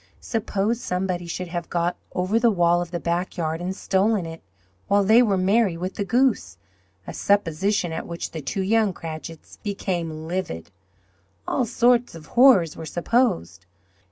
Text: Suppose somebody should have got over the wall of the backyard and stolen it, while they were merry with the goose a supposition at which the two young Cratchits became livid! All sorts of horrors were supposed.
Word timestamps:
Suppose 0.19 0.81
somebody 0.81 1.27
should 1.27 1.49
have 1.49 1.69
got 1.69 1.95
over 2.15 2.39
the 2.39 2.49
wall 2.49 2.81
of 2.81 2.89
the 2.89 2.99
backyard 2.99 3.61
and 3.61 3.75
stolen 3.75 4.25
it, 4.25 4.41
while 4.87 5.03
they 5.03 5.21
were 5.21 5.37
merry 5.37 5.77
with 5.77 5.93
the 5.93 6.03
goose 6.03 6.57
a 7.05 7.13
supposition 7.13 7.91
at 7.93 8.07
which 8.07 8.31
the 8.31 8.41
two 8.41 8.63
young 8.63 8.93
Cratchits 8.93 9.57
became 9.57 10.25
livid! 10.27 10.71
All 11.47 11.67
sorts 11.67 12.15
of 12.15 12.25
horrors 12.33 12.75
were 12.75 12.83
supposed. 12.87 13.67